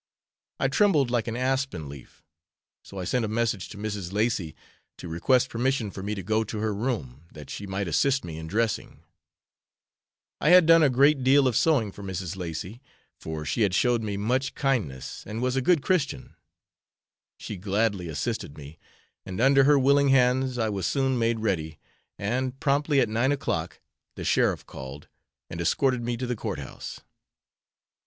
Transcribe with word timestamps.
I 0.59 0.67
trembled 0.67 1.11
like 1.11 1.27
an 1.27 1.35
aspen 1.37 1.87
leaf; 1.87 2.23
so 2.81 2.97
I 2.97 3.03
sent 3.03 3.23
a 3.23 3.27
message 3.27 3.69
to 3.69 3.77
Mrs. 3.77 4.11
Lacy 4.11 4.55
to 4.97 5.07
request 5.07 5.47
permission 5.49 5.91
for 5.91 6.01
me 6.01 6.15
to 6.15 6.23
go 6.23 6.43
to 6.43 6.57
her 6.57 6.73
room, 6.73 7.25
that 7.31 7.51
she 7.51 7.67
might 7.67 7.87
assist 7.87 8.25
me 8.25 8.39
in 8.39 8.47
dressing. 8.47 9.03
I 10.39 10.49
had 10.49 10.65
done 10.65 10.81
a 10.81 10.89
great 10.89 11.23
deal 11.23 11.47
of 11.47 11.55
sewing 11.55 11.91
for 11.91 12.01
Mrs. 12.01 12.35
Lacy, 12.35 12.81
for 13.19 13.45
she 13.45 13.61
had 13.61 13.75
showed 13.75 14.01
me 14.01 14.17
much 14.17 14.55
kindness, 14.55 15.23
and 15.27 15.39
was 15.39 15.55
a 15.55 15.61
good 15.61 15.83
Christian. 15.83 16.35
She 17.37 17.55
gladly 17.55 18.07
assisted 18.07 18.57
me, 18.57 18.79
and 19.23 19.39
under 19.39 19.65
her 19.65 19.77
willing 19.77 20.09
hands 20.09 20.57
I 20.57 20.69
was 20.69 20.87
soon 20.87 21.19
made 21.19 21.41
ready, 21.41 21.77
and, 22.17 22.59
promptly 22.59 23.01
at 23.01 23.07
nine 23.09 23.31
o'clock, 23.31 23.79
the 24.15 24.23
sheriff 24.23 24.65
called 24.65 25.09
and 25.47 25.61
escorted 25.61 26.01
me 26.01 26.17
to 26.17 26.25
the 26.25 26.35
courthouse. 26.35 27.01